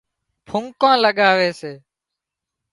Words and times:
قومڪان 0.49 0.95
لڳاوي 1.03 1.49
سي 1.59 1.71